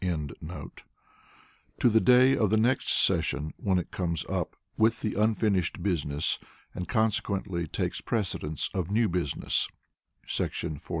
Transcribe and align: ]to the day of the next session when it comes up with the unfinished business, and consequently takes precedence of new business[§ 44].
]to 0.01 1.87
the 1.87 1.99
day 2.01 2.35
of 2.35 2.49
the 2.49 2.57
next 2.57 2.89
session 2.89 3.53
when 3.57 3.77
it 3.77 3.91
comes 3.91 4.25
up 4.27 4.55
with 4.75 5.01
the 5.01 5.13
unfinished 5.13 5.83
business, 5.83 6.39
and 6.73 6.87
consequently 6.87 7.67
takes 7.67 8.01
precedence 8.01 8.67
of 8.73 8.89
new 8.89 9.07
business[§ 9.07 9.69
44]. 10.57 10.79